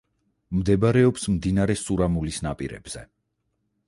[0.59, 3.05] მდებარეობს მდინარე სურამულის ნაპირებზე.